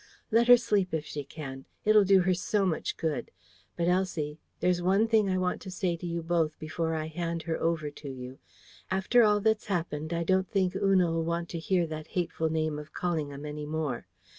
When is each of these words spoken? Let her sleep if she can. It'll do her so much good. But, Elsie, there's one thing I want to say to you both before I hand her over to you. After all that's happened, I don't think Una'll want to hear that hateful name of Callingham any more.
Let 0.31 0.47
her 0.47 0.57
sleep 0.57 0.95
if 0.95 1.05
she 1.05 1.23
can. 1.23 1.65
It'll 1.85 2.03
do 2.05 2.21
her 2.21 2.33
so 2.33 2.65
much 2.65 2.97
good. 2.97 3.29
But, 3.77 3.87
Elsie, 3.87 4.39
there's 4.59 4.81
one 4.81 5.07
thing 5.07 5.29
I 5.29 5.37
want 5.37 5.61
to 5.61 5.69
say 5.69 5.95
to 5.95 6.07
you 6.07 6.23
both 6.23 6.57
before 6.57 6.95
I 6.95 7.05
hand 7.05 7.43
her 7.43 7.61
over 7.61 7.91
to 7.91 8.09
you. 8.09 8.39
After 8.89 9.21
all 9.21 9.39
that's 9.41 9.67
happened, 9.67 10.11
I 10.11 10.23
don't 10.23 10.49
think 10.49 10.73
Una'll 10.75 11.23
want 11.23 11.49
to 11.49 11.59
hear 11.59 11.85
that 11.85 12.07
hateful 12.17 12.49
name 12.49 12.79
of 12.79 12.93
Callingham 12.95 13.45
any 13.45 13.67
more. 13.67 14.07